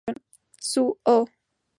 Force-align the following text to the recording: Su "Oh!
Su 0.59 0.97
"Oh! 1.03 1.27